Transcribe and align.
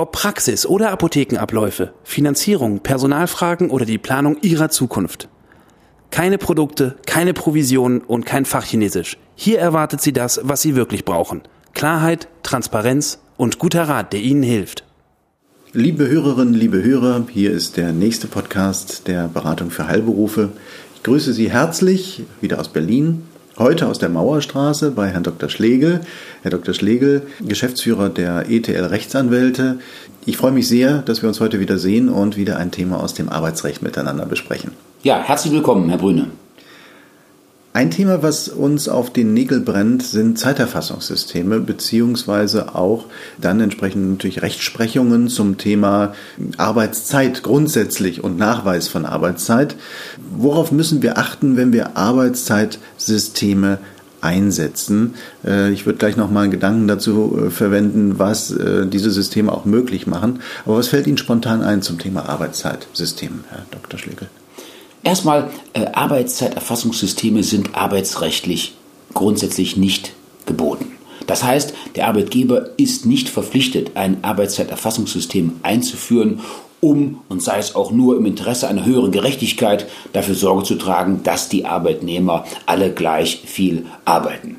Ob 0.00 0.12
Praxis 0.12 0.64
oder 0.64 0.92
Apothekenabläufe, 0.92 1.92
Finanzierung, 2.04 2.80
Personalfragen 2.80 3.68
oder 3.68 3.84
die 3.84 3.98
Planung 3.98 4.38
Ihrer 4.40 4.70
Zukunft. 4.70 5.28
Keine 6.10 6.38
Produkte, 6.38 6.96
keine 7.04 7.34
Provisionen 7.34 8.00
und 8.00 8.24
kein 8.24 8.46
Fachchinesisch. 8.46 9.18
Hier 9.34 9.58
erwartet 9.58 10.00
Sie 10.00 10.14
das, 10.14 10.40
was 10.42 10.62
Sie 10.62 10.74
wirklich 10.74 11.04
brauchen. 11.04 11.42
Klarheit, 11.74 12.28
Transparenz 12.42 13.18
und 13.36 13.58
guter 13.58 13.90
Rat, 13.90 14.14
der 14.14 14.20
Ihnen 14.20 14.42
hilft. 14.42 14.84
Liebe 15.74 16.08
Hörerinnen, 16.08 16.54
liebe 16.54 16.82
Hörer, 16.82 17.26
hier 17.30 17.50
ist 17.50 17.76
der 17.76 17.92
nächste 17.92 18.26
Podcast 18.26 19.06
der 19.06 19.28
Beratung 19.28 19.70
für 19.70 19.86
Heilberufe. 19.86 20.48
Ich 20.96 21.02
grüße 21.02 21.34
Sie 21.34 21.50
herzlich 21.50 22.22
wieder 22.40 22.58
aus 22.58 22.70
Berlin, 22.70 23.24
heute 23.58 23.86
aus 23.86 23.98
der 23.98 24.08
Mauerstraße 24.08 24.90
bei 24.90 25.08
Herrn 25.08 25.22
Dr. 25.22 25.48
Schlegel. 25.48 26.00
Herr 26.42 26.50
Dr. 26.50 26.74
Schlegel, 26.74 27.22
Geschäftsführer 27.40 28.08
der 28.08 28.50
ETL 28.50 28.84
Rechtsanwälte. 28.84 29.78
Ich 30.26 30.36
freue 30.36 30.52
mich 30.52 30.68
sehr, 30.68 30.98
dass 30.98 31.22
wir 31.22 31.28
uns 31.28 31.40
heute 31.40 31.60
wieder 31.60 31.78
sehen 31.78 32.08
und 32.08 32.36
wieder 32.36 32.58
ein 32.58 32.70
Thema 32.70 33.02
aus 33.02 33.14
dem 33.14 33.28
Arbeitsrecht 33.28 33.82
miteinander 33.82 34.26
besprechen. 34.26 34.72
Ja, 35.02 35.22
herzlich 35.22 35.52
willkommen, 35.52 35.88
Herr 35.88 35.98
Brüne. 35.98 36.26
Ein 37.72 37.92
Thema, 37.92 38.20
was 38.20 38.48
uns 38.48 38.88
auf 38.88 39.12
den 39.12 39.32
Nägel 39.32 39.60
brennt, 39.60 40.02
sind 40.02 40.40
Zeiterfassungssysteme, 40.40 41.60
beziehungsweise 41.60 42.74
auch 42.74 43.04
dann 43.38 43.60
entsprechend 43.60 44.10
natürlich 44.10 44.42
Rechtsprechungen 44.42 45.28
zum 45.28 45.56
Thema 45.56 46.14
Arbeitszeit 46.56 47.44
grundsätzlich 47.44 48.24
und 48.24 48.36
Nachweis 48.38 48.88
von 48.88 49.06
Arbeitszeit. 49.06 49.76
Worauf 50.36 50.72
müssen 50.72 51.00
wir 51.00 51.16
achten, 51.16 51.56
wenn 51.56 51.72
wir 51.72 51.96
Arbeitszeitsysteme 51.96 53.78
einsetzen. 54.20 55.14
Äh, 55.46 55.70
ich 55.70 55.86
würde 55.86 55.98
gleich 55.98 56.16
noch 56.16 56.30
mal 56.30 56.42
einen 56.42 56.50
Gedanken 56.50 56.88
dazu 56.88 57.40
äh, 57.46 57.50
verwenden, 57.50 58.18
was 58.18 58.50
äh, 58.50 58.86
diese 58.86 59.10
Systeme 59.10 59.50
auch 59.52 59.64
möglich 59.64 60.06
machen. 60.06 60.40
Aber 60.66 60.76
was 60.76 60.88
fällt 60.88 61.06
Ihnen 61.06 61.18
spontan 61.18 61.62
ein 61.62 61.82
zum 61.82 61.98
Thema 61.98 62.28
Arbeitszeitsystem, 62.28 63.44
Herr 63.48 63.64
Dr. 63.70 63.98
Schlegel? 63.98 64.28
Erstmal, 65.02 65.50
äh, 65.72 65.86
Arbeitszeiterfassungssysteme 65.92 67.42
sind 67.42 67.74
arbeitsrechtlich 67.74 68.74
grundsätzlich 69.14 69.76
nicht 69.76 70.12
geboten. 70.46 70.92
Das 71.26 71.44
heißt, 71.44 71.74
der 71.96 72.08
Arbeitgeber 72.08 72.70
ist 72.76 73.06
nicht 73.06 73.28
verpflichtet, 73.28 73.92
ein 73.94 74.22
Arbeitszeiterfassungssystem 74.22 75.60
einzuführen, 75.62 76.40
um, 76.80 77.20
und 77.28 77.42
sei 77.42 77.58
es 77.58 77.74
auch 77.74 77.90
nur 77.90 78.16
im 78.16 78.24
Interesse 78.24 78.66
einer 78.66 78.86
höheren 78.86 79.12
Gerechtigkeit, 79.12 79.86
dafür 80.14 80.34
Sorge 80.34 80.64
zu 80.64 80.76
tragen, 80.76 81.22
dass 81.22 81.50
die 81.50 81.66
Arbeitnehmer 81.66 82.46
alle 82.64 82.90
gleich 82.92 83.42
viel 83.44 83.84
arbeiten. 84.06 84.56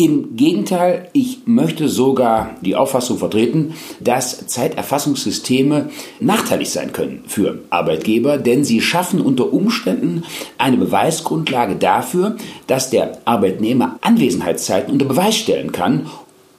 Im 0.00 0.34
Gegenteil, 0.34 1.10
ich 1.12 1.40
möchte 1.44 1.90
sogar 1.90 2.56
die 2.62 2.74
Auffassung 2.74 3.18
vertreten, 3.18 3.74
dass 4.00 4.46
Zeiterfassungssysteme 4.46 5.90
nachteilig 6.20 6.70
sein 6.70 6.94
können 6.94 7.24
für 7.26 7.58
Arbeitgeber, 7.68 8.38
denn 8.38 8.64
sie 8.64 8.80
schaffen 8.80 9.20
unter 9.20 9.52
Umständen 9.52 10.22
eine 10.56 10.78
Beweisgrundlage 10.78 11.76
dafür, 11.76 12.36
dass 12.66 12.88
der 12.88 13.18
Arbeitnehmer 13.26 13.98
Anwesenheitszeiten 14.00 14.90
unter 14.90 15.04
Beweis 15.04 15.36
stellen 15.36 15.70
kann, 15.70 16.06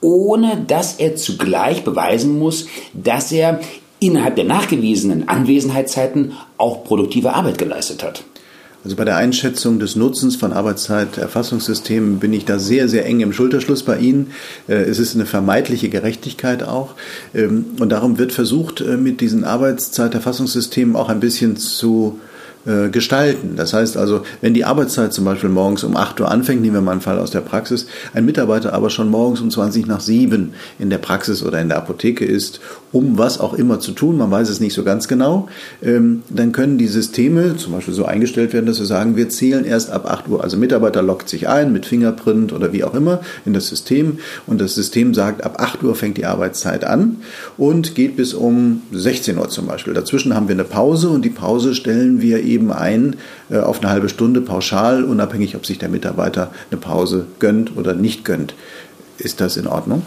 ohne 0.01 0.63
dass 0.67 0.99
er 0.99 1.15
zugleich 1.15 1.83
beweisen 1.83 2.37
muss, 2.37 2.67
dass 2.93 3.31
er 3.31 3.59
innerhalb 3.99 4.35
der 4.35 4.45
nachgewiesenen 4.45 5.27
Anwesenheitszeiten 5.27 6.33
auch 6.59 6.83
produktive 6.83 7.33
Arbeit 7.33 7.57
geleistet 7.57 8.03
hat. 8.03 8.23
Also 8.83 8.95
bei 8.95 9.05
der 9.05 9.15
Einschätzung 9.15 9.79
des 9.79 9.95
Nutzens 9.95 10.35
von 10.35 10.53
Arbeitszeiterfassungssystemen 10.53 12.19
bin 12.19 12.33
ich 12.33 12.45
da 12.45 12.57
sehr, 12.57 12.89
sehr 12.89 13.05
eng 13.05 13.19
im 13.19 13.31
Schulterschluss 13.31 13.83
bei 13.83 13.99
Ihnen. 13.99 14.31
Äh, 14.67 14.73
es 14.73 14.97
ist 14.97 15.13
eine 15.15 15.25
vermeidliche 15.25 15.89
Gerechtigkeit 15.89 16.63
auch. 16.63 16.95
Ähm, 17.35 17.65
und 17.79 17.89
darum 17.89 18.17
wird 18.17 18.31
versucht, 18.31 18.81
äh, 18.81 18.97
mit 18.97 19.21
diesen 19.21 19.43
Arbeitszeiterfassungssystemen 19.43 20.95
auch 20.95 21.09
ein 21.09 21.19
bisschen 21.19 21.57
zu 21.57 22.19
äh, 22.63 22.89
gestalten. 22.89 23.55
Das 23.55 23.73
heißt 23.73 23.97
also, 23.97 24.23
wenn 24.41 24.53
die 24.53 24.65
Arbeitszeit 24.65 25.13
zum 25.13 25.25
Beispiel 25.25 25.49
morgens 25.49 25.83
um 25.83 25.97
8 25.97 26.19
Uhr 26.19 26.29
anfängt, 26.29 26.61
nehmen 26.61 26.75
wir 26.75 26.81
mal 26.81 26.91
einen 26.91 27.01
Fall 27.01 27.17
aus 27.17 27.31
der 27.31 27.41
Praxis, 27.41 27.87
ein 28.13 28.23
Mitarbeiter 28.23 28.73
aber 28.73 28.91
schon 28.91 29.09
morgens 29.09 29.41
um 29.41 29.49
20 29.49 29.87
nach 29.87 29.99
7 29.99 30.53
in 30.77 30.91
der 30.91 30.99
Praxis 30.99 31.41
oder 31.41 31.59
in 31.59 31.69
der 31.69 31.77
Apotheke 31.79 32.23
ist, 32.23 32.61
um 32.91 33.17
was 33.17 33.39
auch 33.39 33.53
immer 33.53 33.79
zu 33.79 33.91
tun, 33.91 34.17
man 34.17 34.31
weiß 34.31 34.49
es 34.49 34.59
nicht 34.59 34.73
so 34.73 34.83
ganz 34.83 35.07
genau, 35.07 35.47
ähm, 35.81 36.23
dann 36.29 36.51
können 36.51 36.77
die 36.77 36.87
Systeme 36.87 37.55
zum 37.57 37.73
Beispiel 37.73 37.93
so 37.93 38.05
eingestellt 38.05 38.53
werden, 38.53 38.65
dass 38.65 38.79
wir 38.79 38.85
sagen, 38.85 39.15
wir 39.15 39.29
zählen 39.29 39.65
erst 39.65 39.91
ab 39.91 40.05
8 40.09 40.27
Uhr. 40.27 40.43
Also 40.43 40.57
Mitarbeiter 40.57 41.01
lockt 41.01 41.29
sich 41.29 41.47
ein 41.47 41.71
mit 41.71 41.85
Fingerprint 41.85 42.53
oder 42.53 42.73
wie 42.73 42.83
auch 42.83 42.93
immer 42.93 43.21
in 43.45 43.53
das 43.53 43.67
System 43.67 44.19
und 44.47 44.59
das 44.59 44.75
System 44.75 45.13
sagt, 45.13 45.43
ab 45.43 45.61
8 45.61 45.83
Uhr 45.83 45.95
fängt 45.95 46.17
die 46.17 46.25
Arbeitszeit 46.25 46.83
an 46.83 47.17
und 47.57 47.95
geht 47.95 48.15
bis 48.15 48.33
um 48.33 48.81
16 48.91 49.37
Uhr 49.37 49.49
zum 49.49 49.67
Beispiel. 49.67 49.93
Dazwischen 49.93 50.35
haben 50.35 50.47
wir 50.47 50.55
eine 50.55 50.63
Pause 50.63 51.09
und 51.09 51.23
die 51.23 51.29
Pause 51.29 51.75
stellen 51.75 52.21
wir 52.21 52.43
eben 52.43 52.71
ein 52.71 53.15
äh, 53.49 53.59
auf 53.59 53.79
eine 53.79 53.89
halbe 53.89 54.09
Stunde 54.09 54.41
pauschal, 54.41 55.03
unabhängig, 55.03 55.55
ob 55.55 55.65
sich 55.65 55.79
der 55.79 55.89
Mitarbeiter 55.89 56.51
eine 56.69 56.79
Pause 56.79 57.25
gönnt 57.39 57.77
oder 57.77 57.93
nicht 57.93 58.25
gönnt. 58.25 58.53
Ist 59.17 59.39
das 59.39 59.57
in 59.57 59.67
Ordnung? 59.67 60.03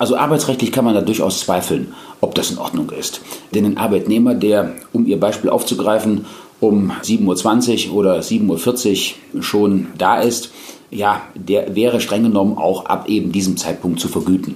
Also 0.00 0.16
arbeitsrechtlich 0.16 0.72
kann 0.72 0.86
man 0.86 0.94
da 0.94 1.02
durchaus 1.02 1.40
zweifeln, 1.40 1.92
ob 2.22 2.34
das 2.34 2.50
in 2.50 2.56
Ordnung 2.56 2.88
ist. 2.88 3.20
Denn 3.54 3.66
ein 3.66 3.76
Arbeitnehmer, 3.76 4.34
der, 4.34 4.72
um 4.94 5.04
Ihr 5.04 5.20
Beispiel 5.20 5.50
aufzugreifen, 5.50 6.24
um 6.58 6.90
7.20 7.02 7.90
Uhr 7.90 7.96
oder 7.96 8.18
7.40 8.20 9.12
Uhr 9.34 9.42
schon 9.42 9.88
da 9.98 10.22
ist, 10.22 10.52
ja, 10.90 11.20
der 11.34 11.76
wäre 11.76 12.00
streng 12.00 12.22
genommen 12.22 12.56
auch 12.56 12.86
ab 12.86 13.10
eben 13.10 13.30
diesem 13.30 13.58
Zeitpunkt 13.58 14.00
zu 14.00 14.08
vergüten. 14.08 14.54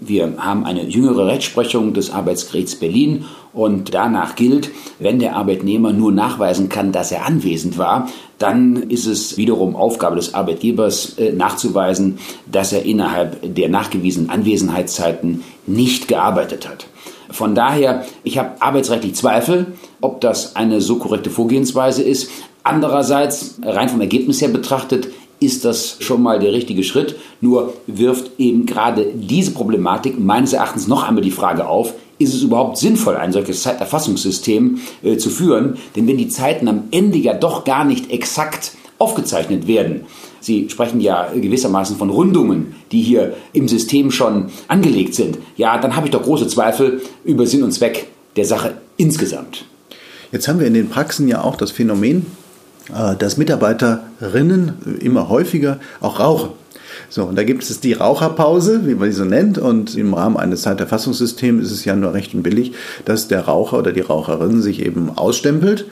Wir 0.00 0.34
haben 0.38 0.64
eine 0.64 0.84
jüngere 0.84 1.26
Rechtsprechung 1.26 1.94
des 1.94 2.10
Arbeitsgerichts 2.10 2.76
Berlin 2.76 3.24
und 3.52 3.94
danach 3.94 4.34
gilt, 4.34 4.70
wenn 4.98 5.20
der 5.20 5.36
Arbeitnehmer 5.36 5.92
nur 5.92 6.10
nachweisen 6.12 6.68
kann, 6.68 6.90
dass 6.92 7.12
er 7.12 7.24
anwesend 7.24 7.78
war, 7.78 8.08
dann 8.38 8.90
ist 8.90 9.06
es 9.06 9.36
wiederum 9.36 9.76
Aufgabe 9.76 10.16
des 10.16 10.34
Arbeitgebers 10.34 11.18
äh, 11.18 11.32
nachzuweisen, 11.32 12.18
dass 12.50 12.72
er 12.72 12.84
innerhalb 12.84 13.54
der 13.54 13.68
nachgewiesenen 13.68 14.30
Anwesenheitszeiten 14.30 15.44
nicht 15.66 16.08
gearbeitet 16.08 16.68
hat. 16.68 16.86
Von 17.30 17.54
daher, 17.54 18.04
ich 18.22 18.38
habe 18.38 18.60
arbeitsrechtlich 18.60 19.14
Zweifel, 19.14 19.66
ob 20.00 20.20
das 20.20 20.56
eine 20.56 20.80
so 20.80 20.96
korrekte 20.96 21.30
Vorgehensweise 21.30 22.02
ist. 22.02 22.30
Andererseits, 22.62 23.58
rein 23.62 23.88
vom 23.88 24.00
Ergebnis 24.00 24.40
her 24.40 24.48
betrachtet, 24.48 25.08
ist 25.44 25.64
das 25.64 25.96
schon 26.00 26.22
mal 26.22 26.38
der 26.38 26.52
richtige 26.52 26.84
Schritt. 26.84 27.16
Nur 27.40 27.74
wirft 27.86 28.32
eben 28.38 28.66
gerade 28.66 29.06
diese 29.14 29.52
Problematik 29.52 30.18
meines 30.18 30.52
Erachtens 30.52 30.88
noch 30.88 31.02
einmal 31.06 31.22
die 31.22 31.30
Frage 31.30 31.66
auf, 31.66 31.94
ist 32.18 32.34
es 32.34 32.42
überhaupt 32.42 32.78
sinnvoll, 32.78 33.16
ein 33.16 33.32
solches 33.32 33.62
Zeiterfassungssystem 33.62 34.78
äh, 35.02 35.16
zu 35.16 35.30
führen? 35.30 35.78
Denn 35.96 36.06
wenn 36.06 36.16
die 36.16 36.28
Zeiten 36.28 36.68
am 36.68 36.84
Ende 36.90 37.18
ja 37.18 37.34
doch 37.34 37.64
gar 37.64 37.84
nicht 37.84 38.10
exakt 38.10 38.72
aufgezeichnet 38.98 39.66
werden, 39.66 40.02
Sie 40.44 40.68
sprechen 40.68 41.00
ja 41.00 41.30
gewissermaßen 41.32 41.96
von 41.96 42.10
Rundungen, 42.10 42.74
die 42.92 43.00
hier 43.00 43.34
im 43.54 43.66
System 43.66 44.10
schon 44.10 44.50
angelegt 44.68 45.14
sind, 45.14 45.38
ja, 45.56 45.78
dann 45.78 45.96
habe 45.96 46.06
ich 46.06 46.12
doch 46.12 46.22
große 46.22 46.48
Zweifel 46.48 47.00
über 47.24 47.46
Sinn 47.46 47.62
und 47.62 47.72
Zweck 47.72 48.08
der 48.36 48.44
Sache 48.44 48.76
insgesamt. 48.98 49.64
Jetzt 50.32 50.46
haben 50.46 50.60
wir 50.60 50.66
in 50.66 50.74
den 50.74 50.90
Praxen 50.90 51.28
ja 51.28 51.42
auch 51.42 51.56
das 51.56 51.70
Phänomen, 51.70 52.26
dass 52.88 53.36
Mitarbeiterinnen 53.36 54.98
immer 55.00 55.28
häufiger 55.28 55.78
auch 56.00 56.20
rauchen. 56.20 56.50
So, 57.08 57.24
und 57.24 57.36
da 57.36 57.44
gibt 57.44 57.62
es 57.62 57.80
die 57.80 57.92
Raucherpause, 57.92 58.86
wie 58.86 58.94
man 58.94 59.10
sie 59.10 59.16
so 59.16 59.24
nennt, 59.24 59.58
und 59.58 59.96
im 59.96 60.14
Rahmen 60.14 60.36
eines 60.36 60.62
Zeiterfassungssystems 60.62 61.64
ist 61.64 61.72
es 61.72 61.84
ja 61.84 61.96
nur 61.96 62.14
recht 62.14 62.34
und 62.34 62.42
billig, 62.42 62.72
dass 63.04 63.28
der 63.28 63.42
Raucher 63.42 63.78
oder 63.78 63.92
die 63.92 64.00
Raucherin 64.00 64.62
sich 64.62 64.84
eben 64.84 65.10
ausstempelt, 65.10 65.86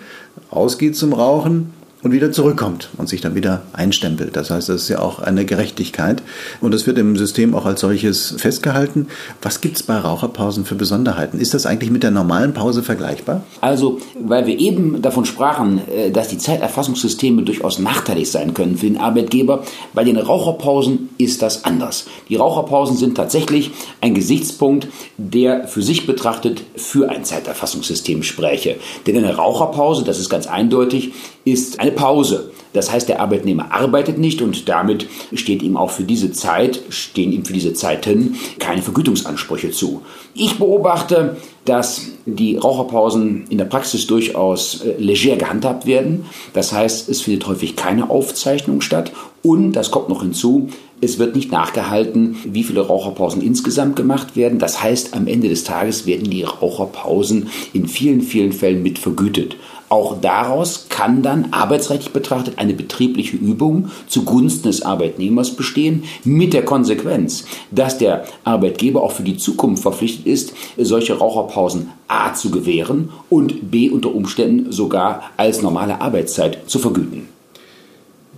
ausgeht 0.51 0.97
zum 0.97 1.13
Rauchen 1.13 1.73
und 2.03 2.13
wieder 2.13 2.33
zurückkommt 2.33 2.91
und 2.97 3.09
sich 3.09 3.21
dann 3.21 3.35
wieder 3.35 3.63
einstempelt. 3.73 4.37
Das 4.37 4.51
heißt, 4.51 4.69
das 4.69 4.83
ist 4.83 4.89
ja 4.89 5.01
auch 5.01 5.21
eine 5.21 5.45
Gerechtigkeit 5.45 6.23
und 6.61 6.75
das 6.75 6.87
wird 6.87 6.99
im 6.99 7.17
System 7.17 7.55
auch 7.55 7.65
als 7.65 7.81
solches 7.81 8.35
festgehalten. 8.39 9.07
Was 9.41 9.61
gibt 9.61 9.77
es 9.77 9.83
bei 9.83 9.97
Raucherpausen 9.97 10.65
für 10.65 10.75
Besonderheiten? 10.75 11.39
Ist 11.39 11.55
das 11.55 11.67
eigentlich 11.67 11.91
mit 11.91 12.03
der 12.03 12.11
normalen 12.11 12.55
Pause 12.55 12.83
vergleichbar? 12.83 13.45
Also, 13.61 14.01
weil 14.21 14.47
wir 14.47 14.59
eben 14.59 15.01
davon 15.03 15.25
sprachen, 15.25 15.81
äh, 15.89 16.11
dass 16.11 16.29
die 16.29 16.39
Zeiterfassungssysteme 16.39 17.43
durchaus 17.43 17.79
nachteilig 17.79 18.31
sein 18.31 18.55
können 18.55 18.77
für 18.77 18.87
den 18.87 18.99
Arbeitgeber, 18.99 19.63
bei 19.95 20.05
den 20.05 20.17
Raucherpausen 20.17 21.11
ist 21.19 21.43
das 21.43 21.65
anders. 21.65 22.07
Die 22.29 22.37
Raucherpausen 22.37 22.97
sind 22.97 23.17
tatsächlich 23.17 23.71
ein 24.01 24.15
Gesichtspunkt, 24.15 24.89
der 25.17 25.69
für 25.69 25.83
sich 25.83 26.07
betrachtet 26.07 26.65
für 26.77 27.11
ein 27.11 27.25
Zeiterfassungssystem 27.25 28.23
spräche. 28.23 28.77
Denn 29.07 29.17
eine 29.17 29.37
Raucherpause, 29.37 30.05
das 30.05 30.19
ist 30.19 30.29
ganz 30.29 30.47
eindeutig, 30.47 31.13
ist 31.45 31.81
eine 31.81 31.93
Pause. 31.93 32.51
Das 32.73 32.91
heißt, 32.91 33.09
der 33.09 33.21
Arbeitnehmer 33.21 33.73
arbeitet 33.73 34.19
nicht 34.19 34.41
und 34.41 34.69
damit 34.69 35.07
steht 35.35 35.63
ihm 35.63 35.77
auch 35.77 35.91
für 35.91 36.05
diese 36.05 36.33
Zeit, 36.33 36.81
stehen 36.89 37.33
ihm 37.33 37.45
für 37.45 37.53
diese 37.53 37.75
Zeiten 37.75 38.37
keine 38.59 38.83
Vergütungsansprüche 38.83 39.71
zu. 39.71 40.03
Ich 40.35 40.59
beobachte, 40.59 41.37
dass 41.65 42.07
die 42.25 42.57
Raucherpausen 42.57 43.45
in 43.51 43.59
der 43.59 43.67
Praxis 43.67 44.07
durchaus 44.07 44.83
äh, 44.83 44.95
leger 44.99 45.37
gehandhabt 45.37 45.87
werden. 45.87 46.27
Das 46.55 46.73
heißt, 46.73 47.09
es 47.09 47.21
findet 47.21 47.47
häufig 47.47 47.77
keine 47.77 48.11
Aufzeichnung 48.11 48.81
statt 48.81 49.13
und, 49.43 49.73
das 49.73 49.91
kommt 49.91 50.09
noch 50.09 50.23
hinzu, 50.23 50.69
es 51.01 51.19
wird 51.19 51.35
nicht 51.35 51.51
nachgehalten, 51.51 52.37
wie 52.45 52.63
viele 52.63 52.81
Raucherpausen 52.81 53.43
insgesamt 53.43 53.97
gemacht 53.97 54.37
werden. 54.37 54.61
Das 54.61 54.83
heißt, 54.83 55.15
am 55.15 55.27
Ende 55.27 55.49
des 55.49 55.65
Tages 55.65 56.07
werden 56.07 56.31
die 56.31 56.45
Raucherpausen 56.45 57.49
in 57.73 57.89
vielen, 57.89 58.23
vielen 58.23 58.53
Fällen 58.53 58.85
mit 58.85 59.01
vergütet. 59.01 59.57
Auch 59.93 60.17
daraus 60.19 60.87
kann 60.89 61.23
dann 61.23 61.49
arbeitsrechtlich 61.51 62.15
betrachtet 62.15 62.59
eine 62.59 62.73
betriebliche 62.73 63.37
Übung 63.37 63.91
zugunsten 64.07 64.69
des 64.69 64.81
Arbeitnehmers 64.81 65.55
bestehen, 65.55 66.05
mit 66.25 66.55
der 66.55 66.65
Konsequenz, 66.65 67.45
dass 67.71 67.99
der 67.99 68.25
Arbeitgeber 68.43 69.03
auch 69.03 69.13
für 69.13 69.23
die 69.23 69.37
Zukunft 69.37 69.83
verpflichtet 69.83 70.25
ist, 70.25 70.55
solche 70.79 71.19
Raucherpausen 71.19 71.91
A 72.09 72.33
zu 72.33 72.51
gewähren 72.51 73.11
und 73.29 73.71
B 73.71 73.91
unter 73.91 74.15
Umständen 74.15 74.73
sogar 74.73 75.25
als 75.37 75.61
normale 75.61 76.01
Arbeitszeit 76.01 76.71
zu 76.71 76.79
vergüten. 76.79 77.29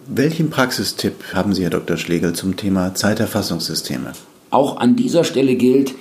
Welchen 0.08 0.50
Praxistipp 0.50 1.34
haben 1.34 1.54
Sie, 1.54 1.62
Herr 1.62 1.70
Dr. 1.70 1.98
Schlegel, 1.98 2.32
zum 2.32 2.56
Thema 2.56 2.96
Zeiterfassungssysteme? 2.96 4.10
Auch 4.50 4.78
an 4.78 4.96
dieser 4.96 5.22
Stelle 5.22 5.54
gilt 5.54 5.94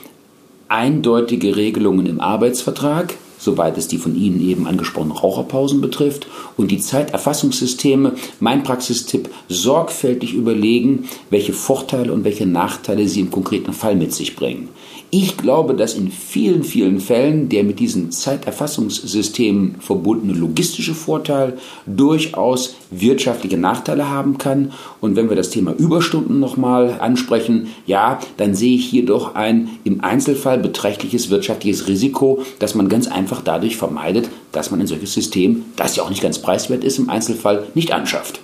eindeutige 0.67 1.55
Regelungen 1.55 2.07
im 2.07 2.19
Arbeitsvertrag, 2.19 3.13
soweit 3.44 3.78
es 3.78 3.88
die 3.88 3.98
von 3.98 4.16
Ihnen 4.16 4.42
eben 4.42 4.68
angesprochenen 4.68 5.18
Raucherpausen 5.18 5.81
betrifft, 5.81 6.28
und 6.57 6.72
die 6.72 6.80
Zeiterfassungssysteme, 6.80 8.13
mein 8.40 8.63
Praxistipp, 8.63 9.30
sorgfältig 9.50 10.34
überlegen, 10.34 11.10
welche 11.30 11.54
Vorteile 11.54 12.13
und 12.13 12.24
welche 12.24 12.45
Nachteile 12.45 13.07
sie 13.07 13.22
im 13.22 13.31
konkreten 13.31 13.74
Fall 13.74 13.95
mit 13.95 14.13
sich 14.13 14.36
bringen. 14.36 14.69
Ich 15.15 15.38
glaube, 15.38 15.75
dass 15.75 15.94
in 15.94 16.10
vielen, 16.10 16.63
vielen 16.63 17.00
Fällen 17.00 17.48
der 17.48 17.63
mit 17.63 17.77
diesen 17.80 18.12
Zeiterfassungssystemen 18.12 19.75
verbundene 19.80 20.33
logistische 20.33 20.95
Vorteil 20.95 21.60
durchaus 21.86 22.74
wirtschaftliche 22.89 23.60
Nachteile 23.60 24.10
haben 24.10 24.39
kann. 24.39 24.71
Und 25.01 25.15
wenn 25.15 25.30
wir 25.30 25.36
das 25.36 25.51
Thema 25.51 25.71
Überstunden 25.77 26.39
nochmal 26.39 27.00
ansprechen, 27.00 27.68
ja, 27.86 28.18
dann 28.38 28.56
sehe 28.56 28.74
ich 28.74 28.88
hier 28.88 29.06
doch 29.06 29.36
ein 29.36 29.69
im 29.83 30.04
Einzelfall 30.04 30.57
beträchtliches 30.57 31.30
wirtschaftliches 31.30 31.88
Risiko, 31.88 32.42
das 32.57 32.74
man 32.74 32.89
ganz 32.89 33.06
einfach 33.06 33.44
dadurch 33.44 33.77
vermeidet, 33.77 34.30
dass 34.51 34.71
man 34.71 34.81
ein 34.81 34.88
solches 34.88 35.13
System, 35.13 35.65
das 35.75 35.95
ja 35.95 36.01
auch 36.01 36.10
nicht 36.10 36.24
ganz 36.24 36.39
preiswert 36.39 36.83
ist, 36.83 36.98
im 36.98 37.12
Einzelfall 37.12 37.68
nicht 37.75 37.92
anschafft. 37.92 38.39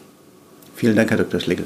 Vielen 0.76 0.96
Dank, 0.96 1.10
Herr 1.10 1.18
Dr. 1.18 1.40
Schlegel. 1.40 1.66